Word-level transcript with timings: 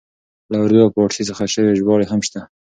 له 0.51 0.57
اردو 0.63 0.79
او 0.85 0.91
پاړسي 0.95 1.23
څخه 1.29 1.43
شوې 1.53 1.77
ژباړې 1.79 2.05
هم 2.11 2.21
شته. 2.27 2.41